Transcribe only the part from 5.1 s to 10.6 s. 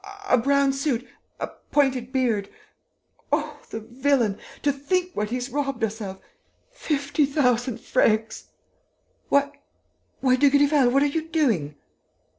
what he's robbed us of!... Fifty thousand francs!... Why... why,